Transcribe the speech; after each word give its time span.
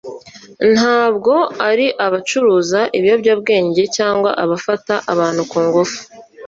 ntabwo 0.75 1.33
ari 1.69 1.87
abacuruza 2.05 2.79
ibiyobyabwenge 2.97 3.81
cyangwa 3.95 4.29
abafata 4.43 4.93
abantu 5.11 5.41
ku 5.51 5.57
ngufu 5.67 5.99